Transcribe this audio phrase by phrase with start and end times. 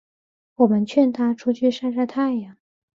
[0.55, 2.57] 我们劝她出去晒晒太阳